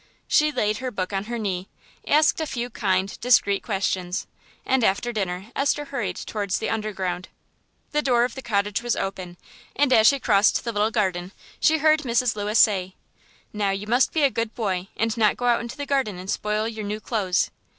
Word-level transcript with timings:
She 0.27 0.51
laid 0.51 0.77
her 0.77 0.89
book 0.89 1.13
on 1.13 1.25
her 1.25 1.37
knee, 1.37 1.69
asked 2.07 2.41
a 2.41 2.47
few 2.47 2.71
kind, 2.71 3.15
discreet 3.21 3.61
questions, 3.61 4.25
and 4.65 4.83
after 4.83 5.13
dinner 5.13 5.51
Esther 5.55 5.85
hurried 5.85 6.15
towards 6.15 6.57
the 6.57 6.71
Underground. 6.71 7.29
The 7.91 8.01
door 8.01 8.23
of 8.23 8.33
the 8.33 8.41
cottage 8.41 8.81
was 8.81 8.95
open, 8.95 9.37
and 9.75 9.93
as 9.93 10.07
she 10.07 10.19
crossed 10.19 10.63
the 10.63 10.71
little 10.71 10.89
garden 10.89 11.33
she 11.59 11.77
heard 11.77 11.99
Mrs. 11.99 12.35
Lewis 12.35 12.57
say 12.57 12.95
"Now 13.53 13.69
you 13.69 13.85
must 13.85 14.11
be 14.11 14.23
a 14.23 14.31
good 14.31 14.55
boy, 14.55 14.87
and 14.97 15.15
not 15.17 15.37
go 15.37 15.45
out 15.45 15.61
in 15.61 15.67
the 15.67 15.85
garden 15.85 16.17
and 16.17 16.31
spoil 16.31 16.67
your 16.67 16.83
new 16.83 16.99
clothes." 16.99 17.51